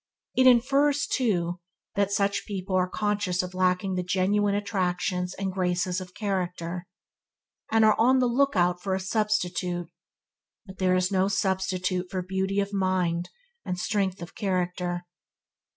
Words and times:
It 0.35 0.47
infers, 0.47 1.05
too, 1.05 1.59
that 1.93 2.11
such 2.11 2.47
people 2.47 2.75
are 2.75 2.89
conscious 2.89 3.43
of 3.43 3.53
lacking 3.53 3.93
the 3.93 4.01
genuine 4.01 4.55
attractions 4.55 5.35
and 5.35 5.53
graces 5.53 6.01
of 6.01 6.15
character, 6.15 6.87
and 7.71 7.85
are 7.85 7.93
on 7.99 8.17
the 8.17 8.25
look 8.25 8.55
out 8.55 8.81
for 8.81 8.95
a 8.95 8.99
substitute; 8.99 9.91
but 10.65 10.79
there 10.79 10.95
is 10.95 11.11
no 11.11 11.27
substitute 11.27 12.09
for 12.09 12.23
beauty 12.23 12.59
of 12.59 12.73
mind 12.73 13.29
and 13.63 13.77
strength 13.77 14.23
of 14.23 14.33
character. 14.33 15.05